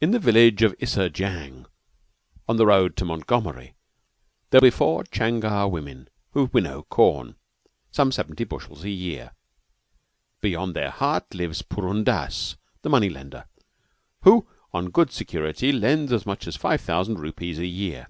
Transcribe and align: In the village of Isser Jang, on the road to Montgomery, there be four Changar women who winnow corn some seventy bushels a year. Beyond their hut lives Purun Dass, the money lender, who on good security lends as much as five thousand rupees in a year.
In 0.00 0.12
the 0.12 0.20
village 0.20 0.62
of 0.62 0.72
Isser 0.78 1.12
Jang, 1.12 1.66
on 2.46 2.58
the 2.58 2.66
road 2.66 2.96
to 2.96 3.04
Montgomery, 3.04 3.74
there 4.50 4.60
be 4.60 4.70
four 4.70 5.02
Changar 5.02 5.68
women 5.68 6.08
who 6.30 6.44
winnow 6.52 6.84
corn 6.84 7.34
some 7.90 8.12
seventy 8.12 8.44
bushels 8.44 8.84
a 8.84 8.88
year. 8.90 9.32
Beyond 10.40 10.76
their 10.76 10.90
hut 10.92 11.26
lives 11.34 11.60
Purun 11.60 12.04
Dass, 12.04 12.54
the 12.82 12.88
money 12.88 13.10
lender, 13.10 13.48
who 14.22 14.46
on 14.72 14.90
good 14.90 15.10
security 15.10 15.72
lends 15.72 16.12
as 16.12 16.24
much 16.24 16.46
as 16.46 16.54
five 16.54 16.80
thousand 16.80 17.18
rupees 17.18 17.58
in 17.58 17.64
a 17.64 17.66
year. 17.66 18.06